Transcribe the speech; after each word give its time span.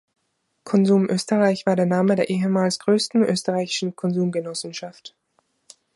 Konsum 0.63 1.07
Österreich 1.07 1.67
war 1.67 1.75
der 1.75 1.85
Name 1.85 2.15
der 2.15 2.27
ehemals 2.31 2.79
größten 2.79 3.21
österreichischen 3.21 3.95
Konsumgenossenschaft. 3.95 5.13